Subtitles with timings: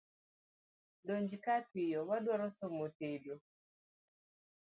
[1.05, 3.35] Donjkae piyo wadwaro somo tedo.